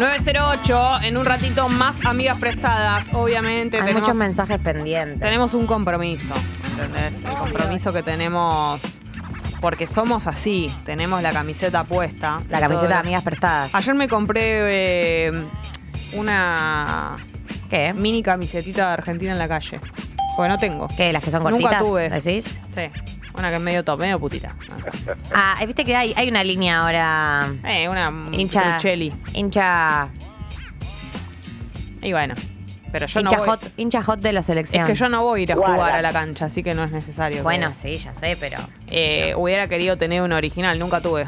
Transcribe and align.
908, 0.00 1.02
en 1.02 1.16
un 1.18 1.24
ratito 1.26 1.68
más 1.68 2.06
amigas 2.06 2.38
prestadas, 2.38 3.12
obviamente. 3.12 3.76
Hay 3.76 3.82
tenemos, 3.82 4.00
muchos 4.00 4.16
mensajes 4.16 4.58
pendientes. 4.58 5.20
tenemos 5.20 5.52
un 5.52 5.66
compromiso, 5.66 6.32
¿entendés? 6.70 7.22
El 7.22 7.36
compromiso 7.36 7.92
que 7.92 8.02
tenemos, 8.02 8.80
porque 9.60 9.86
somos 9.86 10.26
así, 10.26 10.72
tenemos 10.84 11.22
la 11.22 11.32
camiseta 11.32 11.84
puesta. 11.84 12.40
La 12.48 12.60
camiseta 12.60 12.88
de 12.88 12.94
amigas 12.94 13.22
prestadas. 13.22 13.74
Ayer 13.74 13.94
me 13.94 14.08
compré 14.08 15.26
eh, 15.26 15.44
una 16.14 17.16
¿Qué? 17.70 17.92
mini 17.94 18.22
camisetita 18.22 18.88
de 18.88 18.92
Argentina 18.94 19.32
en 19.32 19.38
la 19.38 19.48
calle. 19.48 19.80
Porque 20.36 20.48
no 20.48 20.58
tengo. 20.58 20.88
¿Qué? 20.96 21.12
¿Las 21.12 21.22
que 21.24 21.30
son 21.30 21.42
Nunca 21.44 21.52
cortitas? 21.58 21.78
tuve. 21.78 22.08
¿Decís? 22.08 22.60
Sí. 22.74 22.82
Una 23.34 23.48
que 23.48 23.54
es 23.56 23.60
medio 23.60 23.84
top, 23.84 24.00
medio 24.00 24.18
putita. 24.18 24.54
Ah, 25.34 25.56
viste 25.64 25.84
que 25.84 25.94
hay, 25.96 26.12
hay 26.16 26.28
una 26.28 26.42
línea 26.42 26.80
ahora. 26.82 27.48
Eh, 27.64 27.88
una 27.88 28.12
Hincha. 28.32 28.62
Truchelli. 28.76 29.12
Hincha. 29.34 30.08
Y 32.02 32.12
bueno. 32.12 32.34
Pero 32.92 33.06
yo 33.06 33.20
hincha, 33.20 33.36
no 33.36 33.42
voy. 33.44 33.50
hot, 33.50 33.72
hincha 33.76 34.02
hot 34.02 34.20
de 34.20 34.32
la 34.32 34.42
selección. 34.42 34.82
Es 34.82 34.90
que 34.90 34.96
yo 34.96 35.08
no 35.08 35.22
voy 35.22 35.40
a 35.40 35.42
ir 35.44 35.52
a 35.52 35.54
Guarda. 35.54 35.74
jugar 35.76 35.94
a 35.94 36.02
la 36.02 36.12
cancha, 36.12 36.46
así 36.46 36.64
que 36.64 36.74
no 36.74 36.82
es 36.82 36.90
necesario. 36.90 37.44
Bueno, 37.44 37.68
que- 37.68 37.74
sí, 37.74 37.96
ya 37.98 38.14
sé, 38.14 38.36
pero. 38.40 38.58
Eh, 38.88 39.32
hubiera 39.36 39.68
querido 39.68 39.96
tener 39.96 40.22
una 40.22 40.36
original, 40.36 40.76
nunca 40.78 41.00
tuve. 41.00 41.24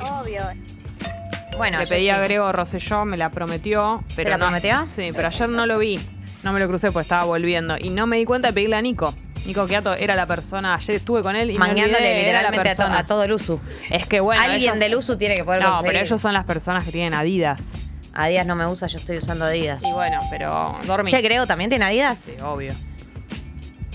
Bueno, 1.57 1.79
Le 1.79 1.87
pedí 1.87 2.09
a 2.09 2.17
sí. 2.17 2.23
Grego 2.23 2.51
Rosselló, 2.51 3.05
me 3.05 3.17
la 3.17 3.31
prometió. 3.31 4.03
Pero 4.17 4.31
la 4.31 4.39
no- 4.39 4.47
prometió? 4.47 4.89
Sí, 4.97 5.11
pero 5.15 5.29
ayer 5.29 5.49
no 5.49 5.67
lo 5.67 5.79
vi. 5.79 6.01
No 6.43 6.53
me 6.53 6.61
lo 6.61 6.67
crucé 6.69 6.91
porque 6.91 7.03
estaba 7.05 7.25
volviendo. 7.25 7.77
Y 7.79 7.91
no 7.91 8.07
me 8.07 8.17
di 8.17 8.25
cuenta 8.25 8.49
de 8.49 8.55
pedirle 8.55 8.77
a 8.77 8.83
Nico. 8.83 9.15
Nico 9.47 9.67
Quiato 9.67 9.95
era 9.95 10.15
la 10.15 10.27
persona, 10.27 10.75
ayer 10.75 10.97
estuve 10.97 11.21
con 11.23 11.35
él 11.35 11.51
y 11.51 11.55
me 11.55 11.59
Mangueándole 11.59 11.99
olvidé, 11.99 12.29
era 12.31 12.43
la 12.43 12.51
literalmente 12.51 12.69
a, 12.71 12.73
to- 12.75 12.77
persona. 12.83 12.99
a 13.01 13.07
todo 13.07 13.25
el 13.25 13.33
uso. 13.33 13.61
Es 13.91 14.07
que 14.07 14.21
bueno. 14.21 14.41
Alguien 14.41 14.75
ellos- 14.75 14.79
del 14.79 14.95
uso 14.95 15.19
tiene 15.19 15.35
que 15.35 15.45
poder 15.45 15.63
No, 15.63 15.69
conseguir. 15.71 15.93
pero 15.93 16.05
ellos 16.05 16.21
son 16.21 16.33
las 16.33 16.45
personas 16.45 16.85
que 16.85 16.93
tienen 16.93 17.15
Adidas. 17.15 17.73
Adidas 18.15 18.47
no 18.47 18.55
me 18.55 18.67
usa, 18.67 18.87
yo 18.87 18.99
estoy 18.99 19.19
usando 19.19 19.45
Adidas. 19.47 19.83
Y 19.83 19.91
bueno, 19.93 20.21
pero 20.31 20.77
dormí. 20.87 21.11
Che, 21.11 21.21
Grego, 21.23 21.47
¿también 21.47 21.71
tiene 21.71 21.85
Adidas? 21.87 22.19
Sí, 22.19 22.35
obvio. 22.43 22.73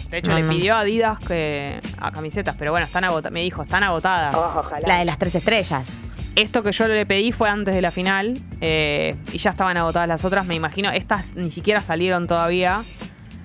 De 0.09 0.17
hecho, 0.19 0.31
No, 0.31 0.37
le 0.37 0.43
no. 0.43 0.49
pidió 0.51 0.75
a 0.75 0.81
Adidas 0.81 1.19
que 1.19 1.79
a 1.97 2.11
camisetas, 2.11 2.55
pero 2.57 2.71
bueno, 2.71 2.85
están 2.85 3.03
agotadas. 3.03 3.31
Me 3.33 3.41
dijo, 3.41 3.61
están 3.61 3.83
agotadas. 3.83 4.33
Ojalá. 4.35 4.85
La 4.87 4.97
de 4.99 5.05
las 5.05 5.17
tres 5.17 5.35
estrellas. 5.35 5.97
Esto 6.37 6.61
que 6.63 6.71
yo 6.71 6.87
le 6.87 7.05
pedí 7.05 7.31
fue 7.31 7.49
antes 7.49 7.73
de 7.75 7.81
la 7.81 7.91
final 7.91 8.39
eh, 8.61 9.15
y 9.33 9.37
ya 9.39 9.49
estaban 9.49 9.75
agotadas 9.75 10.07
las 10.07 10.23
otras, 10.23 10.45
me 10.45 10.55
imagino. 10.55 10.91
Estas 10.91 11.35
ni 11.35 11.49
siquiera 11.51 11.81
salieron 11.81 12.27
todavía. 12.27 12.83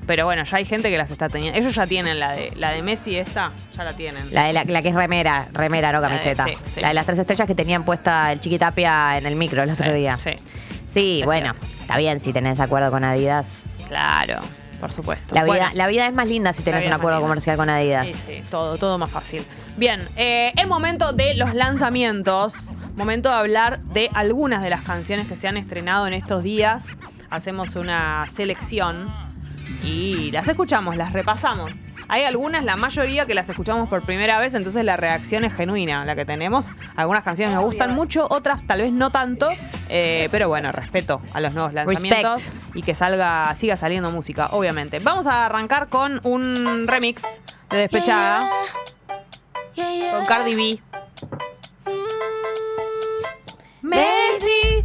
Pero 0.07 0.25
bueno, 0.27 0.43
ya 0.45 0.57
hay 0.59 0.65
gente 0.65 0.91
que 0.91 0.99
las 0.99 1.11
está 1.11 1.29
teniendo. 1.29 1.59
Ellos 1.59 1.75
ya 1.75 1.87
tienen 1.87 2.19
la 2.19 2.33
de 2.33 2.53
la 2.57 2.71
de 2.71 2.83
Messi, 2.83 3.17
esta, 3.17 3.53
ya 3.75 3.85
la 3.85 3.93
tienen. 3.95 4.35
La, 4.35 4.45
de 4.45 4.53
la, 4.53 4.65
la 4.65 4.83
que 4.83 4.89
es 4.89 4.95
remera, 4.95 5.47
remera, 5.53 5.93
no 5.93 6.01
La 6.01 6.09
de- 6.09 6.15
camiseta. 6.17 6.45
sí, 6.45 6.55
sí. 6.75 6.81
La 6.81 6.89
de 6.89 6.95
las 6.95 7.07
tres 7.07 7.19
estrellas 7.21 7.47
que 7.47 7.55
tenían 7.55 7.85
puesta 7.85 8.31
el 8.33 8.41
Chiquitapia 8.41 9.17
en 9.17 9.27
el 9.27 9.37
micro 9.37 9.63
el 9.63 9.71
otro 9.71 9.87
Sí, 9.87 9.93
día. 9.93 10.19
Sí, 10.19 10.31
Sí, 10.89 11.21
Es 11.21 11.25
bueno, 11.25 11.55
está 11.81 11.97
bien 11.99 12.19
si 12.21 12.33
tenés 12.33 12.59
acuerdo 12.61 12.91
con 12.91 13.05
Adidas. 13.05 13.65
claro, 13.89 14.41
por 14.83 14.91
supuesto. 14.91 15.33
La 15.33 15.45
vida, 15.45 15.55
Bueno, 15.55 15.71
la 15.75 15.87
vida 15.87 16.09
es 16.09 16.13
más 16.13 16.27
linda 16.27 16.53
si 16.53 16.65
tenés 16.65 16.85
un 16.85 16.93
acuerdo 16.93 17.21
comercial 17.21 17.57
con 17.57 17.71
Adidas. 17.71 18.11
Sí, 18.11 18.35
sí, 18.35 18.43
todo, 18.51 18.77
todo 18.79 18.99
más 18.99 19.11
fácil. 19.11 19.47
Bien, 19.77 20.01
eh, 20.17 20.53
es 20.57 20.67
momento 20.67 21.13
de 21.13 21.35
los 21.35 21.55
lanzamientos. 21.55 22.73
Momento 22.97 23.29
de 23.29 23.37
hablar 23.37 23.79
de 23.79 24.11
algunas 24.13 24.61
de 24.61 24.71
las 24.71 24.83
canciones 24.83 25.29
que 25.29 25.37
se 25.37 25.47
han 25.47 25.57
estrenado 25.57 26.09
en 26.09 26.15
estos 26.15 26.43
días. 26.43 26.89
Hacemos 27.31 27.77
una 27.77 28.27
selección 28.35 29.09
y 29.85 30.33
las 30.33 30.49
escuchamos, 30.49 30.97
las 30.97 31.13
repasamos. 31.13 31.71
Hay 32.13 32.25
algunas, 32.25 32.63
la 32.63 32.77
mayoría 32.77 33.25
que 33.25 33.33
las 33.33 33.49
escuchamos 33.49 33.89
por 33.89 34.03
primera 34.03 34.39
vez, 34.39 34.55
entonces 34.55 34.85
la 34.85 34.99
reacción 34.99 35.45
es 35.45 35.55
genuina, 35.55 36.05
la 36.05 36.15
que 36.15 36.27
tenemos. 36.27 36.71
Algunas 36.95 37.25
canciones 37.25 37.55
nos 37.55 37.65
gustan 37.65 37.95
mucho, 37.95 38.27
otras 38.29 38.67
tal 38.67 38.83
vez 38.83 38.93
no 38.93 39.09
tanto, 39.09 39.49
eh, 39.89 40.29
pero 40.31 40.47
bueno, 40.47 40.73
respeto 40.73 41.23
a 41.33 41.41
los 41.41 41.55
nuevos 41.55 41.73
lanzamientos 41.73 42.53
y 42.75 42.83
que 42.83 42.95
salga, 42.95 43.57
siga 43.57 43.77
saliendo 43.77 44.11
música, 44.11 44.49
obviamente. 44.51 44.99
Vamos 44.99 45.27
a 45.27 45.47
arrancar 45.47 45.89
con 45.89 46.21
un 46.25 46.87
remix 46.87 47.41
de 47.71 47.79
Despechada 47.79 48.41
con 50.11 50.27
Cardi 50.27 50.55
B. 50.55 50.83
Messi. 53.81 54.85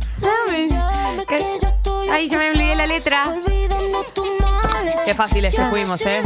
Ay, 2.09 2.29
yo 2.29 2.39
me 2.39 2.51
olvidé 2.51 2.75
la 2.77 2.87
letra. 2.87 3.23
Qué 5.03 5.13
fáciles 5.13 5.53
que 5.53 5.65
fuimos, 5.65 6.05
¿eh? 6.05 6.21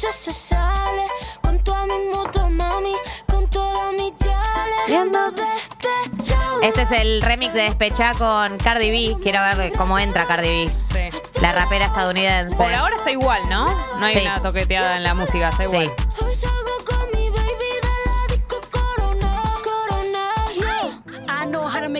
Que 0.00 0.06
esta 0.08 0.08
noche 0.08 0.12
se 0.12 0.32
sale 0.32 1.06
con 1.42 1.58
toda 1.62 1.84
mi 1.86 1.98
moto, 2.14 2.48
mami, 2.48 2.94
con 3.28 3.48
toda 3.50 3.92
mi 3.92 4.12
yale. 4.20 4.76
Y 4.88 4.94
ando 4.94 5.30
despechado. 5.32 6.60
Este 6.62 6.82
es 6.82 6.92
el 6.92 7.20
remix 7.22 7.52
de 7.52 7.62
Despecha 7.62 8.12
con 8.14 8.56
Cardi 8.58 8.90
B. 8.90 9.16
Quiero 9.22 9.40
ver 9.56 9.72
cómo 9.74 9.98
entra 9.98 10.26
Cardi 10.26 10.66
B. 10.66 11.10
Sí. 11.12 11.40
La 11.42 11.52
rapera 11.52 11.86
estadounidense. 11.86 12.56
Por 12.56 12.72
ahora 12.72 12.96
está 12.96 13.10
igual, 13.10 13.48
¿no? 13.48 13.66
No 13.98 14.06
hay 14.06 14.14
Sí. 14.14 14.20
una 14.22 14.40
toqueteada 14.40 14.96
en 14.96 15.02
la 15.02 15.14
música, 15.14 15.48
está 15.50 15.64
igual. 15.64 15.92
Sí. 16.34 16.46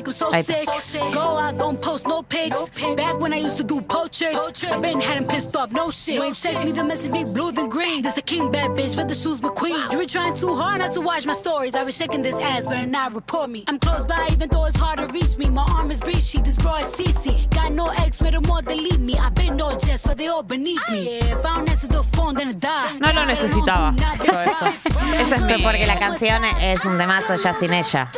Make 0.00 0.04
them 0.04 0.12
so 0.12 0.30
Ahí 0.32 0.42
sick. 0.44 0.68
está. 0.68 1.12
Go 1.12 1.38
out, 1.38 1.58
don't 1.58 1.80
post 1.80 2.06
no 2.06 2.22
pics. 2.22 2.56
Back 2.96 3.20
when 3.20 3.32
I 3.32 3.36
used 3.38 3.56
to 3.58 3.64
do 3.64 3.80
poachers, 3.80 4.36
I 4.64 4.78
been 4.80 5.00
had 5.00 5.18
him 5.18 5.26
pissed 5.26 5.54
off, 5.56 5.72
no 5.72 5.90
shit. 5.90 6.14
You 6.14 6.22
ain't 6.22 6.40
text 6.40 6.64
me 6.64 6.72
the 6.72 6.84
message 6.84 7.12
be 7.12 7.24
blue 7.24 7.52
than 7.52 7.68
green. 7.68 8.02
This 8.02 8.16
a 8.16 8.22
king 8.22 8.50
bad 8.50 8.70
bitch, 8.70 8.96
but 8.96 9.08
the 9.08 9.14
shoes 9.14 9.40
McQueen. 9.40 9.90
You 9.92 9.98
were 9.98 10.06
trying 10.06 10.34
too 10.34 10.54
hard 10.54 10.80
not 10.80 10.92
to 10.92 11.00
watch 11.00 11.26
my 11.26 11.32
stories. 11.34 11.74
I 11.74 11.82
was 11.82 11.96
shaking 11.96 12.22
this 12.22 12.36
ass, 12.40 12.66
better 12.66 12.86
not 12.86 13.14
report 13.14 13.50
me. 13.50 13.64
I'm 13.68 13.78
close 13.78 14.04
by, 14.06 14.28
even 14.32 14.48
though 14.50 14.64
it's 14.66 14.76
hard 14.76 14.98
to 14.98 15.06
reach 15.12 15.36
me. 15.38 15.50
My 15.50 15.64
arm 15.76 15.90
is 15.90 16.00
breachy, 16.00 16.42
this 16.44 16.56
bra 16.56 16.78
is 16.78 16.88
CC. 16.92 17.48
Got 17.50 17.72
no 17.72 17.88
ex, 17.98 18.20
but 18.22 18.34
more 18.46 18.62
delete 18.62 19.00
me. 19.00 19.16
I've 19.18 19.34
been 19.34 19.56
no 19.56 19.70
jet, 19.76 20.00
so 20.00 20.14
they 20.14 20.28
all 20.28 20.42
beneath 20.42 20.82
me. 20.90 21.18
If 21.18 21.44
I 21.44 21.56
don't 21.56 21.68
answer 21.70 21.88
the 21.88 22.02
phone, 22.02 22.34
then 22.36 22.48
I 22.48 22.52
die. 22.52 22.98
No 23.00 23.12
lo 23.12 23.24
necesitaba, 23.26 23.94
todo 23.96 24.38
esto. 24.38 24.66
Esa 25.14 25.34
es 25.34 25.42
mi- 25.42 25.62
Porque 25.62 25.86
la 25.86 25.98
canción 25.98 26.44
es 26.44 26.84
un 26.84 26.96
temazo 26.98 27.36
ya 27.36 27.52
sin 27.52 27.72
ella. 27.72 28.10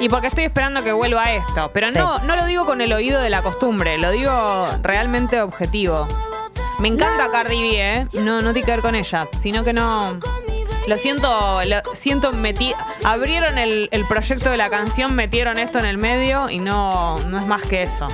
Y 0.00 0.08
porque 0.08 0.26
estoy 0.26 0.44
esperando 0.44 0.82
que 0.82 0.92
vuelva 0.92 1.32
esto. 1.32 1.70
Pero 1.72 1.90
no, 1.90 2.18
no 2.20 2.36
lo 2.36 2.44
digo 2.46 2.66
con 2.66 2.80
el 2.80 2.92
oído 2.92 3.20
de 3.20 3.30
la 3.30 3.42
costumbre, 3.42 3.96
lo 3.98 4.10
digo 4.10 4.68
realmente 4.82 5.40
objetivo. 5.40 6.06
Me 6.78 6.88
encanta 6.88 7.30
Cardi 7.30 7.60
B, 7.62 7.92
¿eh? 7.92 8.08
No, 8.14 8.40
no 8.42 8.52
tiene 8.52 8.66
que 8.66 8.72
ver 8.72 8.80
con 8.80 8.94
ella, 8.94 9.28
sino 9.38 9.62
que 9.62 9.72
no. 9.72 10.18
Lo 10.86 10.98
siento, 10.98 11.60
lo 11.64 11.94
siento, 11.94 12.32
metí. 12.32 12.74
Abrieron 13.04 13.56
el, 13.58 13.88
el 13.92 14.06
proyecto 14.06 14.50
de 14.50 14.56
la 14.56 14.68
canción, 14.68 15.14
metieron 15.14 15.58
esto 15.58 15.78
en 15.78 15.86
el 15.86 15.96
medio 15.96 16.50
y 16.50 16.58
no, 16.58 17.16
no 17.20 17.38
es 17.38 17.46
más 17.46 17.62
que 17.62 17.84
eso. 17.84 18.08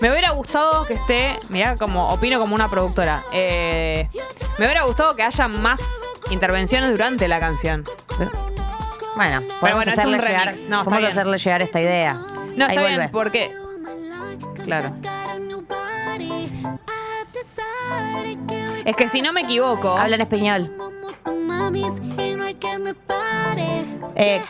Me 0.00 0.10
hubiera 0.10 0.30
gustado 0.30 0.86
que 0.86 0.94
esté, 0.94 1.36
mirá 1.48 1.76
como 1.76 2.08
opino 2.08 2.38
como 2.38 2.54
una 2.54 2.70
productora. 2.70 3.24
eh, 3.32 4.08
me 4.58 4.64
hubiera 4.64 4.84
gustado 4.84 5.16
que 5.16 5.22
haya 5.24 5.48
más 5.48 5.80
intervenciones 6.30 6.90
durante 6.92 7.26
la 7.28 7.40
canción. 7.40 7.84
Bueno, 9.18 9.40
podemos, 9.40 9.60
bueno, 9.60 9.82
es 9.92 9.98
hacerle, 9.98 10.16
un 10.18 10.24
llegar, 10.24 10.44
remix. 10.46 10.68
No, 10.68 10.84
podemos 10.84 11.00
bien. 11.00 11.10
hacerle 11.10 11.38
llegar 11.38 11.62
esta 11.62 11.80
idea. 11.80 12.14
No, 12.54 12.64
Ahí 12.66 12.76
está 12.76 12.86
bien, 12.86 13.08
porque. 13.10 13.50
Claro. 14.64 14.94
Es 18.84 18.94
que 18.96 19.08
si 19.08 19.20
no 19.20 19.32
me 19.32 19.40
equivoco. 19.40 19.90
Habla 19.90 20.14
en 20.16 20.22
español. 20.22 20.70
Eh, 24.14 24.40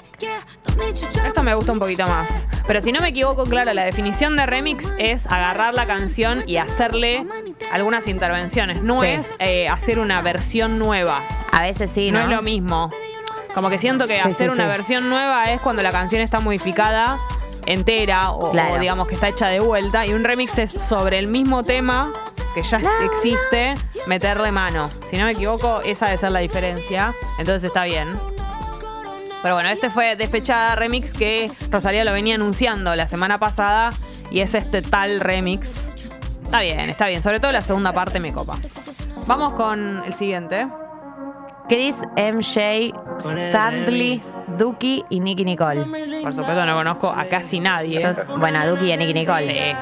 Esto 1.24 1.42
me 1.42 1.54
gusta 1.54 1.72
un 1.72 1.78
poquito 1.78 2.06
más. 2.06 2.28
Pero 2.66 2.82
si 2.82 2.92
no 2.92 3.00
me 3.00 3.08
equivoco, 3.08 3.44
claro, 3.44 3.72
la 3.72 3.84
definición 3.84 4.36
de 4.36 4.44
remix 4.44 4.94
es 4.98 5.26
agarrar 5.26 5.72
la 5.72 5.86
canción 5.86 6.42
y 6.46 6.58
hacerle 6.58 7.24
algunas 7.72 8.06
intervenciones. 8.06 8.82
No 8.82 9.00
Sí. 9.00 9.08
es 9.08 9.34
eh, 9.38 9.68
hacer 9.68 9.98
una 9.98 10.20
versión 10.20 10.78
nueva. 10.78 11.22
a 11.52 11.62
veces 11.62 11.90
sí, 11.90 12.10
No, 12.10 12.18
¿no? 12.18 12.24
es 12.26 12.30
lo 12.30 12.42
mismo. 12.42 12.90
Como 13.54 13.70
que 13.70 13.78
siento 13.78 14.06
que 14.06 14.14
Sí, 14.16 14.20
hacer 14.30 14.48
sí, 14.50 14.54
una 14.54 14.64
sí. 14.64 14.68
versión 14.70 15.08
nueva 15.08 15.50
es 15.50 15.60
cuando 15.60 15.82
la 15.82 15.90
canción 15.90 16.20
está 16.22 16.40
modificada 16.40 17.18
entera 17.66 18.30
o, 18.30 18.50
Claro. 18.50 18.74
o 18.74 18.78
digamos 18.78 19.08
que 19.08 19.14
está 19.14 19.28
hecha 19.28 19.48
de 19.48 19.60
vuelta. 19.60 20.06
Y 20.06 20.12
un 20.12 20.24
remix 20.24 20.58
es 20.58 20.70
sobre 20.72 21.18
el 21.18 21.26
mismo 21.28 21.64
tema 21.64 22.12
que 22.54 22.62
ya 22.62 22.80
existe, 23.04 23.74
meterle 24.06 24.50
mano. 24.52 24.88
Si 25.10 25.16
no 25.16 25.24
me 25.24 25.32
equivoco, 25.32 25.80
esa 25.82 26.06
debe 26.06 26.18
ser 26.18 26.32
la 26.32 26.40
diferencia. 26.40 27.14
Entonces 27.38 27.64
está 27.64 27.84
bien. 27.84 28.18
Pero 29.42 29.54
bueno, 29.54 29.68
este 29.68 29.88
fue 29.90 30.16
Despechada 30.16 30.74
Remix 30.74 31.12
que 31.12 31.50
Rosalía 31.70 32.04
lo 32.04 32.12
venía 32.12 32.34
anunciando 32.34 32.94
la 32.96 33.06
semana 33.06 33.38
pasada 33.38 33.90
y 34.30 34.40
es 34.40 34.54
este 34.54 34.82
tal 34.82 35.20
remix. 35.20 35.88
Está 36.44 36.60
bien, 36.60 36.80
está 36.80 37.06
bien. 37.06 37.22
Sobre 37.22 37.38
todo 37.38 37.52
la 37.52 37.60
segunda 37.60 37.92
parte 37.92 38.18
me 38.18 38.32
copa. 38.32 38.56
Vamos 39.26 39.52
con 39.52 40.02
el 40.04 40.14
siguiente. 40.14 40.66
Chris, 41.68 42.02
MJ, 42.16 42.92
Stanley, 43.48 44.22
Duki 44.56 45.04
y 45.10 45.20
Nicky 45.20 45.44
Nicole. 45.44 45.82
Por 46.22 46.32
supuesto 46.34 46.64
no 46.66 46.74
conozco 46.74 47.10
a 47.10 47.24
casi 47.26 47.60
nadie. 47.60 48.00
Yo- 48.00 48.38
bueno, 48.38 48.58
a 48.60 48.66
Duki 48.66 48.86
y 48.86 48.92
a 48.92 48.96
Nicky 48.96 49.14
Nicole. 49.14 49.46
Sí. 49.46 49.76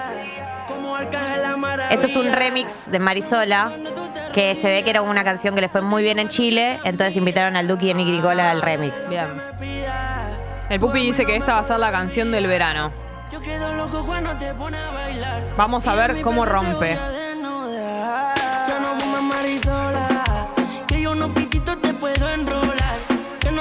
Esto 1.90 2.06
es 2.06 2.16
un 2.16 2.32
remix 2.32 2.90
de 2.90 2.98
Marisola, 2.98 3.70
que 4.32 4.54
se 4.54 4.68
ve 4.68 4.82
que 4.82 4.90
era 4.90 5.02
una 5.02 5.22
canción 5.24 5.54
que 5.54 5.60
le 5.60 5.68
fue 5.68 5.82
muy 5.82 6.02
bien 6.02 6.18
en 6.18 6.28
Chile, 6.28 6.78
entonces 6.84 7.16
invitaron 7.16 7.54
al 7.56 7.68
Duki 7.68 7.86
y 7.86 7.90
a 7.90 7.94
Nicky 7.94 8.12
Nicola 8.12 8.50
al 8.50 8.62
remix. 8.62 9.08
Bien. 9.08 9.26
El 10.68 10.80
Pupi 10.80 11.00
dice 11.00 11.24
que 11.24 11.36
esta 11.36 11.52
va 11.54 11.58
a 11.60 11.62
ser 11.62 11.78
la 11.78 11.92
canción 11.92 12.32
del 12.32 12.46
verano. 12.48 12.90
Yo 13.30 13.40
quedo 13.40 13.72
loco 13.74 14.04
cuando 14.04 14.36
te 14.36 14.52
pone 14.54 14.76
a 14.78 14.90
bailar. 14.90 15.42
Vamos 15.56 15.86
a 15.86 15.94
ver 15.94 16.20
cómo 16.22 16.44
rompe. 16.44 16.96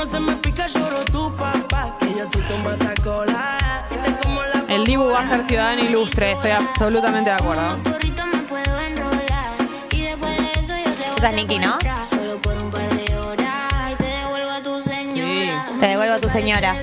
Se 0.08 0.20
me 0.20 0.36
pica, 0.38 0.68
lloro 0.68 1.04
tu 1.06 1.36
papá, 1.36 1.96
que 2.00 2.10
yo 2.10 2.26
soy 2.32 2.42
tu 2.44 2.58
matacola. 2.58 3.58
Y 3.92 3.96
te 3.98 4.18
como 4.18 4.42
la 4.44 4.74
El 4.74 4.84
Dibu 4.84 5.10
va 5.10 5.22
a 5.22 5.30
ser 5.30 5.44
ciudadano 5.46 5.84
ilustre, 5.84 6.34
estoy 6.34 6.52
absolutamente 6.52 7.30
de 7.30 7.36
acuerdo. 7.36 7.78
Esa 11.18 11.30
es 11.30 11.36
Nicki, 11.36 11.60
¿no? 11.60 11.78
Y 15.14 15.80
te 15.80 15.88
devuelvo 15.88 16.14
a 16.14 16.20
tu 16.20 16.30
señora. 16.30 16.76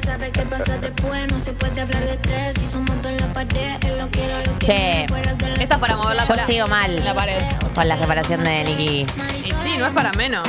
Che. 4.58 5.06
Esta 5.60 5.74
es 5.74 5.80
para 5.80 5.96
mover 5.96 6.16
la 6.16 6.22
Yo 6.22 6.28
cola. 6.28 6.46
sigo 6.46 6.66
mal 6.66 7.04
la 7.04 7.14
pared. 7.14 7.42
con 7.74 7.88
la 7.88 7.96
separación 7.98 8.44
de 8.44 8.64
Nicky. 8.64 9.06
Y 9.44 9.50
sí, 9.50 9.76
no 9.78 9.86
es 9.86 9.92
para 9.92 10.12
menos. 10.12 10.48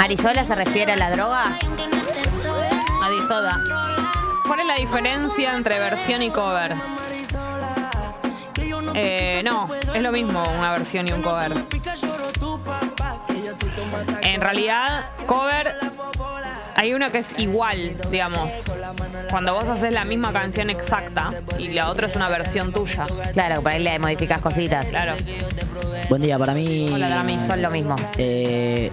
¿Marisola 0.00 0.46
se 0.46 0.54
refiere 0.54 0.92
a 0.92 0.96
la 0.96 1.10
droga? 1.10 1.58
Toda. 3.28 3.62
¿Cuál 4.46 4.60
es 4.60 4.66
la 4.66 4.74
diferencia 4.76 5.54
entre 5.54 5.78
versión 5.78 6.22
y 6.22 6.30
cover? 6.30 6.74
Eh, 8.94 9.42
no, 9.44 9.68
es 9.74 10.00
lo 10.00 10.10
mismo 10.10 10.42
una 10.58 10.72
versión 10.72 11.06
y 11.06 11.12
un 11.12 11.20
cover. 11.20 11.52
En 14.22 14.40
realidad, 14.40 15.10
cover, 15.26 15.70
hay 16.80 16.94
uno 16.94 17.12
que 17.12 17.18
es 17.18 17.34
igual, 17.38 17.94
digamos. 18.10 18.48
Cuando 19.28 19.52
vos 19.52 19.64
haces 19.66 19.92
la 19.92 20.06
misma 20.06 20.32
canción 20.32 20.70
exacta 20.70 21.28
y 21.58 21.68
la 21.68 21.90
otra 21.90 22.06
es 22.06 22.16
una 22.16 22.30
versión 22.30 22.72
tuya. 22.72 23.04
Claro, 23.34 23.60
por 23.60 23.72
ahí 23.72 23.82
le 23.82 23.98
modificas 23.98 24.40
cositas. 24.40 24.86
Claro. 24.86 25.14
Buen 26.08 26.22
día, 26.22 26.38
para 26.38 26.54
mí. 26.54 26.88
Hola, 26.90 27.08
Drami. 27.08 27.38
Son 27.46 27.60
lo 27.60 27.70
mismo. 27.70 27.96
eh, 28.16 28.90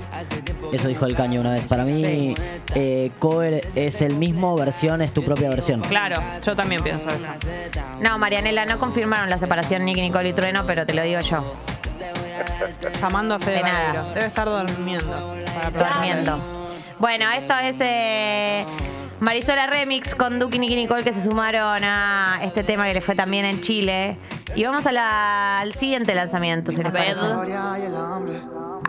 eso 0.74 0.90
dijo 0.90 1.06
el 1.06 1.16
caño 1.16 1.40
una 1.40 1.52
vez. 1.54 1.66
Para 1.68 1.86
mí, 1.86 2.36
eh, 2.76 3.12
cover 3.20 3.66
es 3.74 4.02
el 4.02 4.18
mismo, 4.18 4.58
versión 4.58 5.02
es 5.02 5.14
tu 5.14 5.24
propia 5.24 5.48
versión. 5.50 5.80
Claro, 5.80 6.22
yo 6.44 6.56
también 6.58 6.84
pienso 6.84 7.08
eso. 7.08 7.28
No, 8.02 8.18
Marianela, 8.18 8.66
no 8.66 8.80
confirmaron 8.80 9.30
la 9.30 9.40
separación 9.40 9.86
Nicky, 9.86 10.02
Nicole 10.02 10.28
y 10.28 10.34
Trueno, 10.34 10.66
pero 10.68 10.86
te 10.86 10.94
lo 10.94 11.04
digo 11.04 11.22
yo. 11.22 11.56
Llamando 13.02 13.36
a 13.36 13.40
Fede 13.40 13.56
De 13.58 13.64
nada. 13.64 14.14
Debe 14.14 14.26
estar 14.26 14.50
durmiendo. 14.50 15.36
para. 15.74 15.94
Durmiendo. 15.96 16.57
Bueno, 17.00 17.26
esto 17.32 17.54
es 17.62 17.78
eh, 17.80 18.66
Marisola 19.20 19.68
Remix 19.68 20.16
con 20.16 20.40
Duki 20.40 20.58
y 20.58 20.76
Nicole 20.76 21.04
que 21.04 21.14
se 21.14 21.22
sumaron 21.24 21.84
a 21.84 22.40
este 22.44 22.64
tema 22.64 22.88
que 22.88 22.96
les 22.96 23.04
fue 23.04 23.16
también 23.16 23.46
en 23.46 23.62
Chile. 23.62 24.18
Y 24.56 24.64
vamos 24.64 24.86
a 24.88 24.92
la- 24.92 25.60
al 25.60 25.74
siguiente 25.76 26.16
lanzamiento, 26.16 26.72
si 26.72 26.82
les 26.82 26.92
parece. 26.92 27.20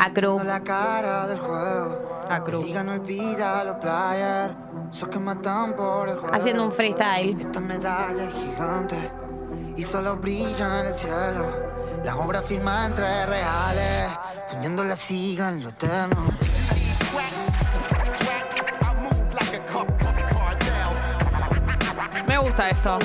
Acru. 0.00 0.34
Siendo 0.36 0.44
la 0.44 0.60
cara 0.62 1.26
del 1.26 1.38
juego. 1.38 2.08
A 2.30 2.44
Cruz. 2.44 2.64
Diga 2.66 2.82
no 2.84 2.92
olvida 2.92 3.64
los 3.64 3.76
players. 3.76 4.52
Esos 4.90 5.08
que 5.08 5.18
matan 5.18 5.74
por 5.74 6.08
el 6.08 6.16
juego. 6.16 6.34
Haciendo 6.34 6.64
un 6.66 6.72
freestyle. 6.72 7.36
Esta 7.38 7.60
medalla 7.60 8.24
es 8.24 8.34
gigante. 8.34 9.10
Y 9.76 9.82
solo 9.82 10.16
brilla 10.16 10.80
en 10.80 10.86
el 10.86 10.94
cielo. 10.94 11.68
La 12.04 12.16
obra 12.16 12.42
firma 12.42 12.86
entre 12.86 13.26
reales. 13.26 14.10
Fundiendo 14.48 14.84
la 14.84 14.94
sigla 14.96 15.48
en 15.48 15.62
lo 15.62 15.70
eterno. 15.70 16.26
Me 22.38 22.44
gusta 22.44 22.68
esto. 22.70 22.98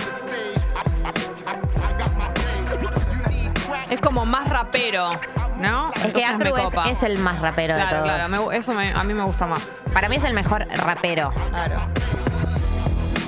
Es 3.89 3.99
como 3.99 4.27
más 4.27 4.47
rapero, 4.47 5.09
¿no? 5.57 5.89
Es 5.95 6.01
que 6.13 6.19
me 6.19 6.25
Acru 6.25 6.55
es, 6.55 6.63
copa. 6.65 6.83
es 6.91 7.01
el 7.01 7.17
más 7.17 7.39
rapero 7.41 7.75
de 7.75 7.83
todos. 7.83 8.03
claro, 8.03 8.29
me 8.29 8.55
eso 8.55 8.73
me- 8.75 8.91
a 8.91 9.03
mí 9.03 9.15
me 9.15 9.23
gusta 9.23 9.47
más. 9.47 9.63
Para 9.91 10.07
mí 10.07 10.17
es 10.17 10.23
el 10.23 10.35
mejor 10.35 10.67
rapero. 10.75 11.31
Claro. 11.49 11.77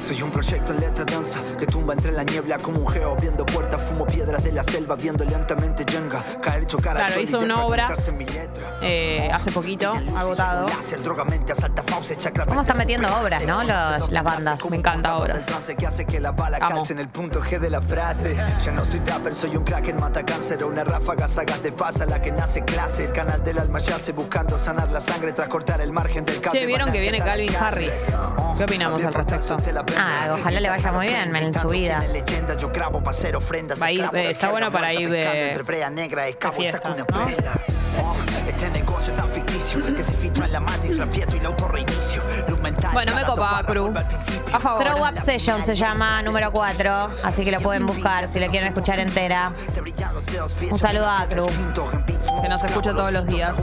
Soy 0.05 0.21
un 0.21 0.29
proyecto 0.29 0.71
en 0.71 0.81
letra 0.81 1.03
danza 1.03 1.39
que 1.57 1.65
tumba 1.65 1.93
entre 1.93 2.11
la 2.11 2.23
niebla 2.23 2.59
como 2.59 2.79
un 2.79 2.87
geo 2.87 3.15
viendo 3.15 3.43
puertas, 3.43 3.81
fumo 3.81 4.05
piedras 4.05 4.43
de 4.43 4.51
la 4.51 4.63
selva, 4.63 4.95
viendo 4.95 5.25
lentamente 5.25 5.83
Jenga 5.89 6.21
caer, 6.43 6.67
chocar 6.67 6.95
Claro, 6.95 7.19
hizo 7.19 7.39
una 7.39 7.65
obra 7.65 7.87
eh, 8.83 9.31
hace 9.33 9.51
poquito, 9.51 9.91
agotado. 10.15 10.67
¿Cómo 12.47 12.61
están 12.61 12.77
metiendo 12.77 13.07
obras, 13.19 13.43
no? 13.47 13.63
Los- 13.63 14.11
las 14.11 14.23
bandas. 14.23 14.59
Me 14.69 14.77
encanta 14.77 15.17
obras. 15.17 15.37
del 15.37 15.45
trance 15.45 15.75
que 15.75 15.87
hace 15.87 16.05
que 16.05 16.19
la 16.19 16.31
bala 16.33 16.57
Amo. 16.57 16.75
calce 16.75 16.93
en 16.93 16.99
el 16.99 17.07
punto 17.07 17.41
G 17.41 17.57
de 17.59 17.69
la 17.71 17.81
frase. 17.81 18.35
Ya 18.63 18.71
no 18.71 18.85
soy 18.85 18.99
rapper, 19.05 19.33
soy 19.33 19.57
un 19.57 19.63
crack 19.63 19.87
en 19.87 19.97
mata 19.97 20.23
cáncer, 20.23 20.63
una 20.65 20.83
ráfaga, 20.83 21.27
sagas 21.27 21.63
de 21.63 21.71
pasa 21.71 22.05
la 22.05 22.21
que 22.21 22.31
nace 22.31 22.63
clase. 22.63 23.05
El 23.05 23.11
canal 23.11 23.43
del 23.43 23.57
alma 23.57 23.79
yace 23.79 24.11
buscando 24.11 24.57
sanar 24.59 24.91
la 24.91 25.01
sangre 25.01 25.33
tras 25.33 25.47
cortar 25.47 25.81
el 25.81 25.91
margen 25.91 26.25
del 26.25 26.39
cable. 26.41 26.59
Che, 26.59 26.65
¿vieron 26.67 26.91
que 26.91 26.99
viene 26.99 27.17
Calvin 27.19 27.55
Harris? 27.55 28.05
¿Qué 28.57 28.63
opinamos 28.65 29.03
al 29.03 29.13
respecto? 29.13 29.57
Ah, 29.97 30.35
ojalá 30.39 30.59
le 30.59 30.69
vaya 30.69 30.91
muy 30.91 31.07
bien 31.07 31.35
en 31.35 31.53
su 31.53 31.67
vida. 31.69 32.03
Va 33.81 33.85
a 33.87 33.91
ir, 33.91 34.01
eh, 34.13 34.31
está 34.31 34.49
bueno 34.51 34.71
para 34.71 34.93
ir 34.93 35.09
de- 35.09 35.51
fiesta, 36.51 36.89
Bueno, 42.93 43.15
me 43.15 43.23
copa, 43.25 43.63
Cru. 43.65 43.93
A 44.53 44.59
favor. 44.59 44.83
Throw 44.83 44.99
Up 45.07 45.19
Session 45.23 45.63
se 45.63 45.75
llama 45.75 46.21
número 46.21 46.51
4, 46.51 47.09
así 47.23 47.43
que 47.43 47.51
lo 47.51 47.59
pueden 47.61 47.85
buscar 47.85 48.27
si 48.27 48.39
la 48.39 48.47
quieren 48.47 48.69
escuchar 48.69 48.99
entera. 48.99 49.53
Un 50.71 50.79
saludo 50.79 51.09
a 51.09 51.25
Cru. 51.27 51.47
Que 52.41 52.49
nos 52.49 52.63
escucha 52.63 52.93
todos 52.93 53.11
los 53.13 53.25
días. 53.27 53.55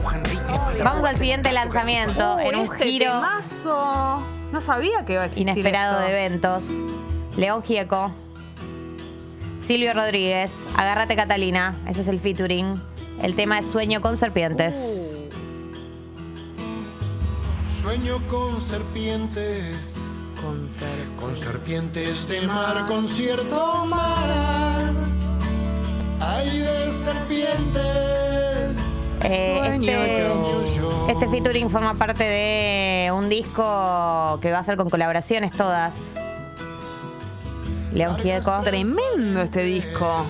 Vamos 0.82 1.04
al 1.04 1.16
siguiente 1.16 1.52
lanzamiento 1.52 2.38
en 2.40 2.56
un 2.56 2.72
este 2.72 2.84
giro 2.84 3.12
temazo. 3.12 4.22
No 4.52 4.60
sabía 4.60 5.04
que 5.04 5.14
iba 5.14 5.22
a 5.22 5.26
existir 5.26 5.48
inesperado 5.48 6.00
esto. 6.00 6.10
de 6.10 6.12
eventos. 6.26 6.64
León 7.36 7.62
Gieco, 7.62 8.12
Silvio 9.64 9.94
Rodríguez, 9.94 10.52
Agárrate 10.76 11.16
Catalina, 11.16 11.74
ese 11.88 12.02
es 12.02 12.08
el 12.08 12.20
featuring. 12.20 12.80
El 13.22 13.34
tema 13.34 13.58
es 13.58 13.66
Sueño 13.66 14.00
con 14.02 14.16
Serpientes. 14.18 15.18
Sueño 17.82 18.20
con 18.28 18.60
serpientes, 18.60 19.94
Con 20.40 20.70
ser- 20.70 21.08
con 21.20 21.36
serpientes 21.36 22.28
de 22.28 22.46
mar, 22.48 22.84
con 22.86 23.06
cierto 23.08 23.86
mar. 23.86 24.92
Hay 26.20 26.58
de 26.58 26.92
serpientes. 27.04 28.01
Eh, 29.24 29.60
este, 29.74 31.12
este 31.12 31.28
featuring 31.28 31.70
forma 31.70 31.94
parte 31.94 32.24
de 32.24 33.12
un 33.12 33.28
disco 33.28 34.38
que 34.40 34.50
va 34.50 34.58
a 34.58 34.64
ser 34.64 34.76
con 34.76 34.90
colaboraciones 34.90 35.52
todas. 35.52 36.14
León 37.92 38.16
Gieco. 38.16 38.60
Tremendo 38.62 39.42
este 39.42 39.62
disco. 39.62 40.24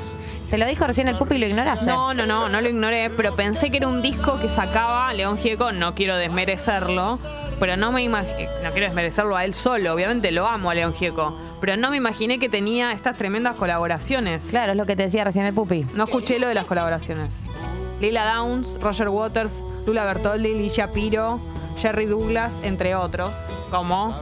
Te 0.50 0.58
lo 0.58 0.66
dijo 0.66 0.86
recién 0.86 1.08
el 1.08 1.16
pupi 1.16 1.36
y 1.36 1.38
lo 1.38 1.46
ignoraste. 1.46 1.86
No, 1.86 2.12
no, 2.12 2.26
no, 2.26 2.48
no 2.48 2.60
lo 2.60 2.68
ignoré, 2.68 3.08
pero 3.16 3.34
pensé 3.34 3.70
que 3.70 3.78
era 3.78 3.88
un 3.88 4.02
disco 4.02 4.38
que 4.38 4.50
sacaba 4.50 5.10
León 5.14 5.38
Gieco, 5.38 5.72
no 5.72 5.94
quiero 5.94 6.16
desmerecerlo, 6.16 7.18
pero 7.58 7.78
no 7.78 7.90
me 7.90 8.02
imaginé, 8.02 8.48
no 8.62 8.70
quiero 8.72 8.86
desmerecerlo 8.86 9.34
a 9.34 9.46
él 9.46 9.54
solo, 9.54 9.94
obviamente 9.94 10.30
lo 10.30 10.46
amo 10.46 10.68
a 10.68 10.74
León 10.74 10.92
Gieco, 10.92 11.38
pero 11.58 11.78
no 11.78 11.88
me 11.88 11.96
imaginé 11.96 12.38
que 12.38 12.50
tenía 12.50 12.92
estas 12.92 13.16
tremendas 13.16 13.56
colaboraciones. 13.56 14.44
Claro, 14.50 14.72
es 14.72 14.76
lo 14.76 14.84
que 14.84 14.94
te 14.94 15.04
decía 15.04 15.24
recién 15.24 15.46
el 15.46 15.54
pupi. 15.54 15.86
No 15.94 16.04
escuché 16.04 16.38
lo 16.38 16.48
de 16.48 16.54
las 16.54 16.66
colaboraciones. 16.66 17.32
Lila 18.02 18.24
Downs, 18.24 18.78
Roger 18.80 19.08
Waters, 19.08 19.52
Lula 19.86 20.04
Bertoldi, 20.04 20.54
Lee 20.54 20.70
Shapiro, 20.70 21.38
Jerry 21.78 22.06
Douglas, 22.06 22.60
entre 22.64 22.96
otros, 22.96 23.32
como 23.70 24.12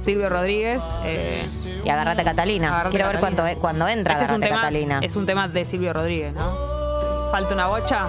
Silvio 0.00 0.30
Rodríguez. 0.30 0.82
eh, 1.04 1.46
Y 1.84 1.88
Agárrate 1.90 2.24
Catalina. 2.24 2.68
Quiero 2.90 3.06
ver 3.08 3.16
Catalina. 3.20 3.20
cuánto, 3.44 3.60
cuando 3.60 3.88
entra 3.88 4.14
este 4.14 4.24
es 4.24 4.30
un, 4.30 4.36
Agárrate 4.36 4.48
tema, 4.48 4.60
Catalina. 4.62 5.00
es 5.02 5.16
un 5.16 5.26
tema 5.26 5.48
de 5.48 5.66
Silvio 5.66 5.92
Rodríguez, 5.92 6.32
¿no? 6.32 6.50
¿Falta 7.30 7.52
una 7.52 7.66
bocha? 7.66 8.06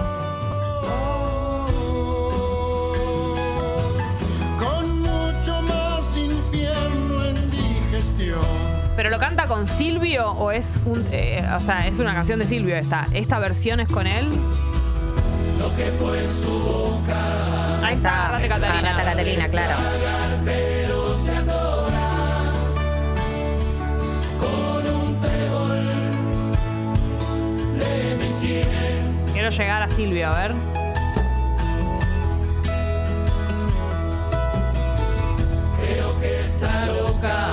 Con 4.58 5.00
mucho 5.02 5.62
más 5.62 6.16
infierno 6.16 7.24
en 7.26 7.50
digestión. 7.50 8.40
¿Pero 8.96 9.10
lo 9.10 9.18
canta 9.18 9.46
con 9.46 9.66
Silvio 9.66 10.30
o 10.32 10.50
es 10.50 10.78
un, 10.86 11.04
eh, 11.12 11.46
o 11.54 11.60
sea, 11.60 11.86
es 11.86 11.98
una 11.98 12.14
canción 12.14 12.38
de 12.38 12.46
Silvio 12.46 12.74
esta? 12.76 13.06
¿Esta 13.12 13.38
versión 13.38 13.80
es 13.80 13.88
con 13.88 14.06
él? 14.06 14.26
Ahí 17.82 17.94
está, 17.94 18.26
Agarrate 18.26 18.48
Catalina. 18.48 18.90
Agarrate 18.90 19.04
Catalina, 19.04 19.48
claro. 19.48 19.74
Quiero 29.32 29.50
llegar 29.50 29.82
a 29.82 29.88
Silvio, 29.90 30.28
a 30.28 30.34
ver. 30.40 30.54
Creo 35.80 36.20
que 36.20 36.40
está 36.40 36.86
loca. 36.86 37.46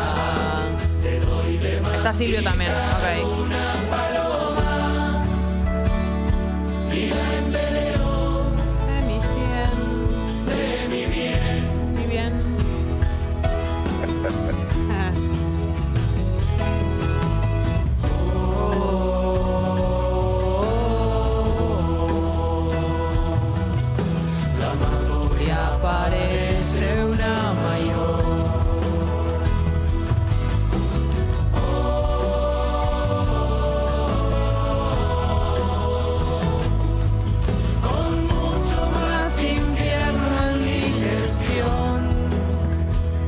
Está 1.97 2.13
Silvio 2.13 2.43
también, 2.43 2.71
ok. 2.71 3.84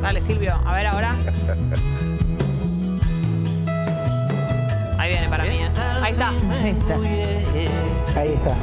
Dale, 0.08 0.22
Silvio, 0.22 0.58
a 0.66 0.74
ver 0.74 0.88
ahora. 0.88 1.14
Ahí 4.98 5.10
viene 5.10 5.28
para 5.28 5.44
mí, 5.44 5.50
¿eh? 5.50 5.70
Ahí 6.02 6.14
está. 6.14 6.30
Ahí 6.30 6.70
está. 6.70 6.96
Ahí 8.22 8.34
está. 8.36 8.56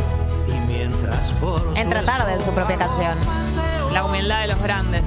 Y 0.48 0.66
mientras 0.66 1.32
por 1.32 1.76
Entra 1.76 2.02
tarde 2.02 2.32
en 2.32 2.44
su 2.46 2.50
propia 2.50 2.78
canción. 2.78 3.18
La 3.92 4.06
humildad 4.06 4.40
de 4.40 4.46
los 4.46 4.62
grandes. 4.62 5.02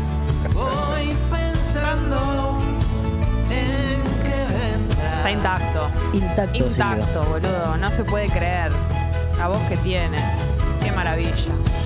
voy 0.53 1.17
pensando 1.31 2.59
en 3.49 4.03
que 4.21 4.53
vendrá. 4.59 5.15
Está 5.15 5.31
intacto. 5.31 5.89
Intacto, 6.53 7.23
boludo. 7.23 7.77
No 7.77 7.91
se 7.93 8.03
puede 8.03 8.29
creer. 8.29 8.71
La 9.39 9.47
voz 9.47 9.63
que 9.69 9.77
tiene. 9.77 10.19
Qué 10.87 10.95
maravilla. 10.95 11.31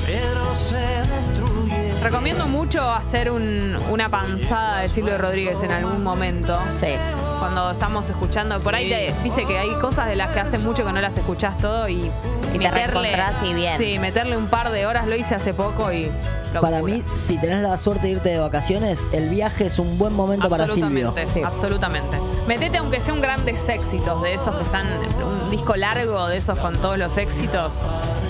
Pero 0.06 0.56
se 0.56 0.78
destruye. 1.16 1.94
Recomiendo 2.04 2.48
mucho 2.48 2.88
hacer 2.90 3.32
un- 3.32 3.78
una 3.90 4.10
panzada 4.10 4.80
de 4.82 4.90
Silvio 4.90 5.18
Rodríguez 5.18 5.64
en 5.64 5.72
algún 5.72 6.04
momento. 6.04 6.58
Sí. 6.80 6.88
Cuando 7.40 7.72
estamos 7.72 8.08
escuchando, 8.10 8.60
por 8.60 8.76
ahí 8.76 8.90
te- 8.90 9.14
viste 9.24 9.46
que 9.46 9.58
hay 9.58 9.72
cosas 9.82 10.08
de 10.08 10.16
las 10.16 10.30
que 10.32 10.40
hace 10.42 10.60
mucho 10.60 10.86
que 10.86 10.92
no 10.94 11.02
las 11.02 11.18
escuchás 11.18 11.58
todo 11.58 11.90
y, 11.90 12.12
Y 12.54 12.60
te 12.60 12.66
y 13.44 13.54
bien. 13.56 13.78
Sí, 13.80 13.98
meterle 13.98 14.38
un 14.38 14.48
par 14.48 14.72
de 14.72 14.86
horas 14.86 15.08
lo 15.08 15.16
hice 15.16 15.34
hace 15.34 15.54
poco 15.54 15.92
y 15.92 16.12
locura. 16.54 16.62
Para 16.62 16.82
mí, 16.84 17.02
si 17.16 17.38
tenés 17.38 17.62
la 17.62 17.78
suerte 17.78 18.08
de 18.08 18.14
irte 18.14 18.30
de 18.30 18.38
vacaciones, 18.40 19.00
el 19.14 19.30
viaje 19.30 19.66
es 19.68 19.80
un 19.80 19.98
buen 19.98 20.14
momento 20.14 20.48
para 20.50 20.68
Silvio. 20.68 21.08
Absolutamente, 21.10 21.44
absolutamente. 21.46 22.18
Metete 22.48 22.78
aunque 22.78 23.00
sean 23.00 23.22
grandes 23.22 23.68
éxitos 23.70 24.22
de 24.22 24.34
esos 24.34 24.54
que 24.56 24.64
están, 24.64 24.86
un 25.46 25.50
disco 25.50 25.76
largo 25.76 26.28
de 26.28 26.38
esos 26.38 26.58
con 26.60 26.76
todos 26.78 26.98
los 26.98 27.18
éxitos. 27.18 27.78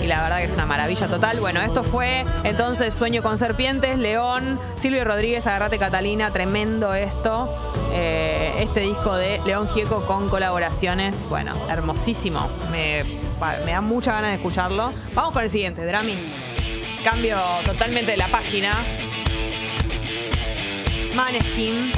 Y 0.02 0.06
la 0.06 0.20
verdad 0.22 0.38
que 0.38 0.44
es 0.44 0.52
una 0.52 0.66
maravilla 0.66 1.06
total. 1.06 1.38
Bueno, 1.38 1.60
esto 1.62 1.84
fue 1.84 2.24
entonces 2.42 2.92
Sueño 2.94 3.22
con 3.22 3.38
Serpientes, 3.38 3.98
León, 3.98 4.58
Silvio 4.80 5.04
Rodríguez, 5.04 5.46
Agarrate 5.46 5.78
Catalina, 5.78 6.30
tremendo 6.30 6.92
esto. 6.94 7.48
Eh, 7.92 8.52
este 8.58 8.80
disco 8.80 9.14
de 9.14 9.40
León 9.46 9.68
Gieco 9.68 10.04
con 10.06 10.28
colaboraciones, 10.28 11.28
bueno, 11.28 11.52
hermosísimo. 11.70 12.48
Me, 12.72 13.04
me 13.64 13.72
da 13.72 13.80
mucha 13.80 14.12
ganas 14.12 14.30
de 14.30 14.36
escucharlo. 14.36 14.92
Vamos 15.14 15.32
con 15.32 15.44
el 15.44 15.50
siguiente, 15.50 15.84
Drami. 15.84 16.16
Cambio 17.04 17.38
totalmente 17.64 18.12
de 18.12 18.16
la 18.16 18.28
página. 18.28 18.72
Maneskin 21.14 21.92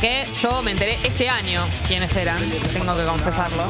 que 0.00 0.26
yo 0.40 0.62
me 0.62 0.70
enteré 0.70 0.96
este 1.04 1.28
año 1.28 1.66
quiénes 1.86 2.14
eran, 2.16 2.40
tengo 2.72 2.96
que 2.96 3.04
confesarlo. 3.04 3.68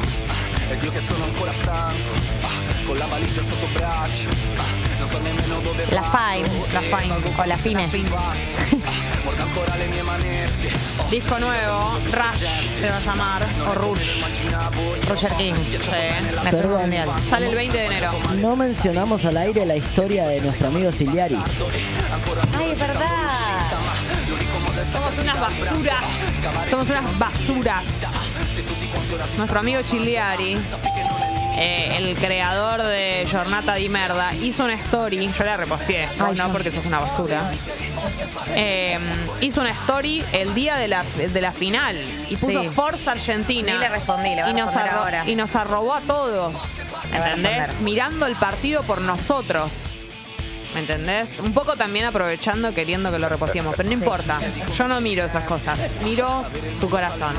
La 2.95 3.05
valigia 3.05 3.43
sotto 3.43 3.67
braccio 3.73 4.29
Non 4.97 5.07
so 5.07 5.19
nemmeno 5.19 5.59
dove 5.61 5.85
La 5.91 6.03
Fine, 6.03 6.47
e 6.47 6.73
la 6.73 6.81
Fine, 6.81 7.13
o 7.35 7.43
la 7.45 7.57
Fine. 7.57 7.83
fossi 7.83 8.01
pazzo. 8.01 8.57
Mordo 9.23 9.41
ancora 9.43 9.75
le 9.75 9.85
mie 9.85 10.01
manette 10.01 10.71
Disco 11.07 11.37
nuevo, 11.39 11.99
Rush 12.09 12.45
se 12.79 12.87
va 12.87 12.95
a 12.95 12.99
llamar, 12.99 13.47
o 13.65 13.73
Rush. 13.73 14.21
Roger 15.07 15.35
King. 15.37 15.55
Sí. 15.55 15.79
Perdón. 16.51 16.91
Sale 17.29 17.49
el 17.49 17.55
20 17.55 17.77
de 17.77 17.85
enero. 17.85 18.11
No 18.35 18.55
mencionamos 18.55 19.25
al 19.25 19.37
aire 19.37 19.65
la 19.65 19.75
historia 19.75 20.27
de 20.27 20.41
nuestro 20.41 20.67
amigo 20.67 20.91
Siliari. 20.91 21.35
Ay, 22.57 22.71
es 22.71 22.79
verdad. 22.79 23.27
Somos 24.91 25.17
unas 25.23 25.39
basuras. 25.39 26.03
Somos 26.69 26.89
unas 26.89 27.19
basuras. 27.19 27.83
Nuestro 29.37 29.59
amigo 29.59 29.81
Chiliari, 29.81 30.57
eh, 31.59 31.97
el 31.97 32.15
creador 32.15 32.81
de 32.83 33.27
Jornata 33.31 33.75
di 33.75 33.89
Merda, 33.89 34.33
hizo 34.33 34.63
una 34.63 34.75
story. 34.75 35.29
Yo 35.37 35.43
la 35.43 35.57
reposteé, 35.57 36.05
Ay, 36.05 36.35
no 36.35 36.47
yo. 36.47 36.49
porque 36.51 36.71
sos 36.71 36.85
una 36.85 36.99
basura. 36.99 37.51
Eh, 38.55 38.97
hizo 39.41 39.61
una 39.61 39.71
story 39.71 40.23
el 40.31 40.53
día 40.55 40.77
de 40.77 40.87
la, 40.87 41.03
de 41.03 41.41
la 41.41 41.51
final 41.51 41.95
y 42.29 42.35
puso 42.37 42.61
Sí. 42.63 42.69
Forza 42.69 43.11
Argentina. 43.11 43.73
Ni 43.73 43.79
le 43.79 43.89
respondí, 43.89 44.29
le 44.35 44.41
voy 44.43 44.43
a 44.43 44.49
y 44.49 44.53
nos, 44.53 44.65
responder 44.73 44.91
arro- 44.93 44.99
ahora. 45.03 45.23
y 45.27 45.35
nos 45.35 45.55
arrobó 45.55 45.93
a 45.93 46.01
todos. 46.01 46.55
A 47.11 47.17
¿Entendés? 47.17 47.79
Mirando 47.81 48.25
el 48.25 48.35
partido 48.35 48.83
por 48.83 49.01
nosotros. 49.01 49.69
¿Me 50.73 50.81
entendés? 50.81 51.29
Un 51.39 51.51
poco 51.53 51.75
también 51.75 52.05
aprovechando, 52.05 52.73
queriendo 52.75 53.11
que 53.11 53.17
lo 53.17 53.27
reposteemos, 53.27 53.73
pero 53.75 53.89
no 53.89 53.93
importa. 53.93 54.37
Yo 54.77 54.87
no 54.87 55.01
miro 55.01 55.25
esas 55.25 55.43
cosas, 55.45 55.79
miro 56.03 56.45
su 56.79 56.87
corazón. 56.89 57.33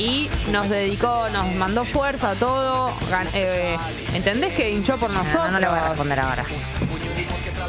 Y 0.00 0.30
nos 0.50 0.70
dedicó, 0.70 1.28
nos 1.30 1.52
mandó 1.52 1.84
fuerza, 1.84 2.34
todo. 2.36 2.90
gan- 3.10 3.28
eh, 3.34 3.76
¿Entendés 4.14 4.54
que 4.54 4.70
hinchó 4.70 4.96
por 4.96 5.12
nosotros? 5.12 5.44
No, 5.44 5.50
no 5.50 5.60
le 5.60 5.68
voy 5.68 5.78
a 5.78 5.88
responder 5.88 6.20
ahora. 6.20 6.44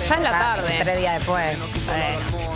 Ya 0.08 0.16
es 0.16 0.22
la 0.22 0.32
tarde. 0.32 0.80
Tres 0.82 0.98
días 0.98 1.16
después. 1.20 1.58
Bueno. 1.86 2.51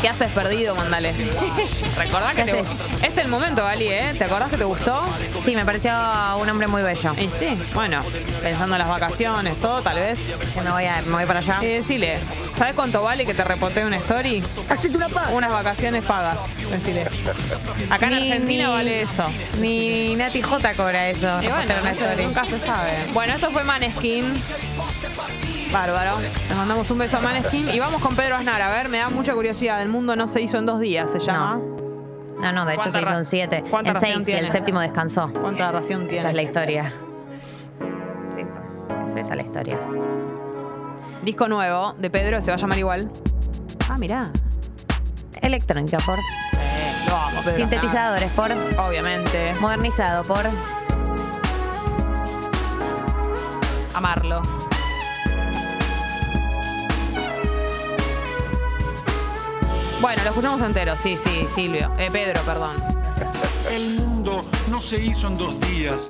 ¿Qué 0.00 0.08
haces 0.08 0.30
perdido? 0.32 0.74
Mándale. 0.74 1.12
Recordá 1.96 2.30
que 2.30 2.44
¿Qué 2.44 2.52
te 2.52 2.60
haces? 2.60 2.68
Este 3.02 3.06
es 3.08 3.18
el 3.18 3.28
momento, 3.28 3.62
Gali, 3.64 3.88
¿eh? 3.88 4.14
¿Te 4.16 4.24
acordás 4.24 4.50
que 4.50 4.56
te 4.56 4.64
gustó? 4.64 5.04
Sí, 5.44 5.54
me 5.54 5.64
pareció 5.66 5.92
un 6.40 6.48
hombre 6.48 6.66
muy 6.68 6.80
bello. 6.82 7.12
Y 7.18 7.28
sí, 7.28 7.58
bueno, 7.74 8.00
pensando 8.42 8.76
en 8.76 8.78
las 8.78 8.88
vacaciones, 8.88 9.60
todo, 9.60 9.82
tal 9.82 9.96
vez. 9.96 10.18
Que 10.54 10.60
me 10.62 10.70
voy, 10.70 10.84
a, 10.86 11.02
me 11.02 11.12
voy 11.16 11.26
para 11.26 11.40
allá. 11.40 11.58
Eh, 11.62 11.78
decile, 11.78 12.18
¿sabes 12.56 12.74
cuánto 12.74 13.02
vale 13.02 13.26
que 13.26 13.34
te 13.34 13.44
repotee 13.44 13.84
una 13.84 13.96
story? 13.96 14.42
Hacete 14.70 14.96
una 14.96 15.08
paz. 15.10 15.30
Unas 15.32 15.52
vacaciones 15.52 16.02
pagas, 16.04 16.38
decile. 16.70 17.06
Acá 17.90 18.06
en 18.06 18.14
Ni- 18.16 18.30
Argentina 18.32 18.66
ni- 18.68 18.72
vale 18.72 19.02
eso. 19.02 19.24
Ni 19.58 20.14
Nati 20.16 20.40
J 20.40 20.74
cobra 20.74 21.08
eso. 21.10 21.42
Y 21.42 21.46
bueno, 21.48 21.64
una 21.64 21.76
no 21.90 21.94
se- 21.94 22.04
story. 22.04 22.24
nunca 22.24 22.44
se 22.46 22.58
sabe. 22.60 22.92
Bueno, 23.12 23.34
esto 23.34 23.50
fue 23.50 23.64
Maneskin. 23.64 24.32
Bárbaro. 25.72 26.18
Le 26.48 26.54
mandamos 26.54 26.90
un 26.90 26.98
beso 26.98 27.18
a 27.18 27.20
Maneskin. 27.20 27.70
Y 27.70 27.78
vamos 27.78 28.00
con 28.02 28.14
Pedro 28.16 28.36
Aznar. 28.36 28.60
A 28.60 28.70
ver, 28.72 28.88
me 28.88 28.98
da 28.98 29.08
mucha 29.08 29.34
curiosidad. 29.34 29.80
El 29.82 29.88
mundo 29.88 30.16
no 30.16 30.26
se 30.26 30.40
hizo 30.40 30.58
en 30.58 30.66
dos 30.66 30.80
días, 30.80 31.10
se 31.12 31.20
llama. 31.20 31.60
No, 32.40 32.52
no, 32.52 32.64
de 32.66 32.72
hecho 32.72 32.82
¿Cuánta 32.82 32.98
se 32.98 33.04
hizo 33.04 33.14
en 33.18 33.24
siete. 33.24 33.64
cuánta 33.70 33.90
En 33.90 33.94
ración 33.94 34.12
seis 34.14 34.22
y 34.22 34.24
tiene? 34.32 34.40
el 34.46 34.50
séptimo 34.52 34.80
descansó. 34.80 35.30
¿Cuánta 35.32 35.70
ración 35.70 36.02
tiene? 36.08 36.18
Esa 36.20 36.30
es 36.30 36.34
la 36.34 36.42
historia. 36.42 36.92
Sí, 38.34 38.42
es 39.06 39.16
esa 39.16 39.36
la 39.36 39.42
historia. 39.42 39.78
Disco 41.22 41.48
nuevo 41.48 41.92
de 41.98 42.08
Pedro, 42.10 42.40
se 42.40 42.50
va 42.50 42.54
a 42.54 42.58
llamar 42.58 42.78
igual. 42.78 43.10
Ah, 43.88 43.96
mirá. 43.98 44.30
Electrónica 45.42 45.98
por. 45.98 46.18
Lo 47.08 47.16
amo, 47.16 47.40
Pedro 47.44 47.56
Sintetizadores 47.56 48.30
por. 48.32 48.50
Obviamente. 48.78 49.52
Modernizado 49.60 50.24
por. 50.24 50.46
Amarlo. 53.94 54.40
Bueno, 60.00 60.22
lo 60.24 60.30
escuchamos 60.30 60.62
entero, 60.62 60.96
sí, 60.96 61.14
sí, 61.14 61.46
Silvio. 61.54 61.92
Eh, 61.98 62.08
Pedro, 62.10 62.40
perdón. 62.42 62.74
El 63.70 63.96
mundo 63.96 64.40
no 64.70 64.80
se 64.80 64.96
hizo 64.96 65.26
en 65.26 65.34
dos 65.34 65.60
días. 65.60 66.08